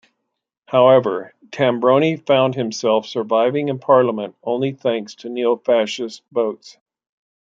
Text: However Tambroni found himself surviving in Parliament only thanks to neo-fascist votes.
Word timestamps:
However 0.65 1.31
Tambroni 1.51 2.15
found 2.17 2.55
himself 2.55 3.05
surviving 3.05 3.69
in 3.69 3.77
Parliament 3.77 4.35
only 4.43 4.71
thanks 4.71 5.13
to 5.17 5.29
neo-fascist 5.29 6.23
votes. 6.31 6.79